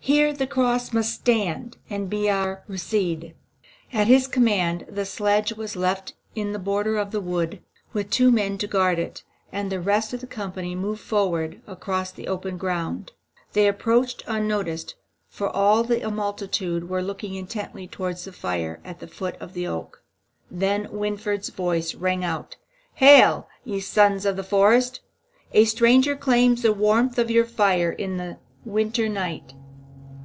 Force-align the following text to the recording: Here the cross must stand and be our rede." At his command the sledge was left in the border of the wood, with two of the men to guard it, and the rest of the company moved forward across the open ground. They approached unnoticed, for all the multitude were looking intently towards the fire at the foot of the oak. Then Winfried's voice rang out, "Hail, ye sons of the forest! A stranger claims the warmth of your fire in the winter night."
Here 0.00 0.32
the 0.32 0.46
cross 0.46 0.94
must 0.94 1.12
stand 1.12 1.76
and 1.90 2.08
be 2.08 2.30
our 2.30 2.64
rede." 2.66 3.34
At 3.92 4.06
his 4.06 4.26
command 4.26 4.86
the 4.88 5.04
sledge 5.04 5.52
was 5.52 5.76
left 5.76 6.14
in 6.34 6.52
the 6.54 6.58
border 6.58 6.96
of 6.96 7.10
the 7.10 7.20
wood, 7.20 7.60
with 7.92 8.08
two 8.10 8.28
of 8.28 8.32
the 8.32 8.36
men 8.36 8.56
to 8.58 8.66
guard 8.66 8.98
it, 8.98 9.22
and 9.52 9.70
the 9.70 9.80
rest 9.82 10.14
of 10.14 10.22
the 10.22 10.26
company 10.26 10.74
moved 10.74 11.02
forward 11.02 11.60
across 11.66 12.10
the 12.10 12.26
open 12.26 12.56
ground. 12.56 13.12
They 13.52 13.68
approached 13.68 14.24
unnoticed, 14.26 14.94
for 15.28 15.46
all 15.50 15.82
the 15.84 16.10
multitude 16.10 16.88
were 16.88 17.02
looking 17.02 17.34
intently 17.34 17.86
towards 17.86 18.24
the 18.24 18.32
fire 18.32 18.80
at 18.86 19.00
the 19.00 19.08
foot 19.08 19.36
of 19.40 19.52
the 19.52 19.66
oak. 19.66 20.02
Then 20.50 20.88
Winfried's 20.90 21.50
voice 21.50 21.94
rang 21.94 22.24
out, 22.24 22.56
"Hail, 22.94 23.46
ye 23.62 23.78
sons 23.80 24.24
of 24.24 24.36
the 24.36 24.44
forest! 24.44 25.00
A 25.52 25.66
stranger 25.66 26.16
claims 26.16 26.62
the 26.62 26.72
warmth 26.72 27.18
of 27.18 27.30
your 27.30 27.44
fire 27.44 27.92
in 27.92 28.16
the 28.16 28.38
winter 28.64 29.06
night." 29.10 29.52